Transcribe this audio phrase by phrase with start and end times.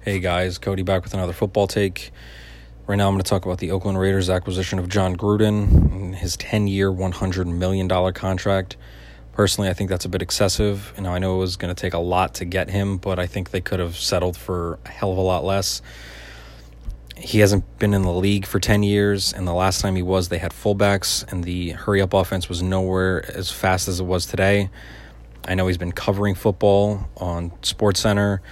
[0.00, 2.12] Hey guys, Cody back with another football take.
[2.86, 6.14] Right now, I'm going to talk about the Oakland Raiders acquisition of Jon Gruden and
[6.14, 8.76] his 10 year, $100 million contract.
[9.32, 10.94] Personally, I think that's a bit excessive.
[10.96, 13.18] You know, I know it was going to take a lot to get him, but
[13.18, 15.82] I think they could have settled for a hell of a lot less.
[17.16, 20.28] He hasn't been in the league for 10 years, and the last time he was,
[20.28, 24.26] they had fullbacks, and the hurry up offense was nowhere as fast as it was
[24.26, 24.70] today.
[25.48, 28.42] I know he's been covering football on Sports Center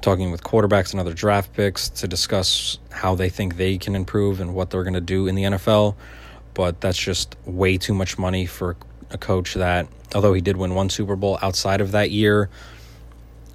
[0.00, 4.40] talking with quarterbacks and other draft picks to discuss how they think they can improve
[4.40, 5.94] and what they're going to do in the NFL.
[6.54, 8.76] But that's just way too much money for
[9.10, 12.50] a coach that, although he did win one Super Bowl outside of that year,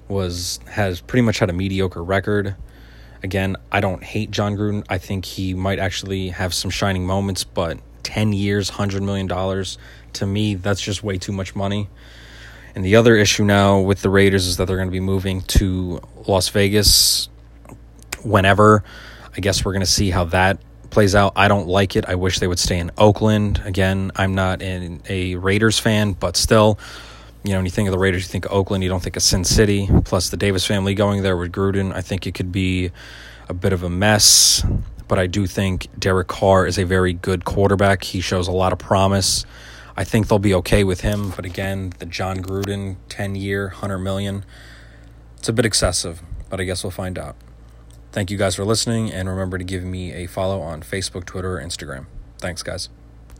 [0.08, 2.56] was has pretty much had a mediocre record.
[3.22, 4.84] Again, I don't hate Jon Gruden.
[4.88, 9.28] I think he might actually have some shining moments, but 10 years, $100 million,
[10.12, 11.88] to me, that's just way too much money.
[12.74, 15.42] And the other issue now with the Raiders is that they're going to be moving
[15.42, 17.28] to Las Vegas
[18.22, 18.82] whenever.
[19.36, 20.58] I guess we're going to see how that
[20.90, 21.32] plays out.
[21.36, 22.04] I don't like it.
[22.08, 23.60] I wish they would stay in Oakland.
[23.64, 26.78] Again, I'm not in a Raiders fan, but still,
[27.42, 29.16] you know, when you think of the Raiders, you think of Oakland, you don't think
[29.16, 29.88] of Sin City.
[30.04, 32.90] Plus, the Davis family going there with Gruden, I think it could be
[33.48, 34.64] a bit of a mess.
[35.06, 38.04] But I do think Derek Carr is a very good quarterback.
[38.04, 39.44] He shows a lot of promise.
[39.96, 41.30] I think they'll be okay with him.
[41.30, 44.44] But again, the Jon Gruden 10 year, 100 million,
[45.38, 47.36] it's a bit excessive, but I guess we'll find out.
[48.12, 51.56] Thank you guys for listening, and remember to give me a follow on Facebook, Twitter,
[51.56, 52.06] Instagram.
[52.38, 52.88] Thanks, guys.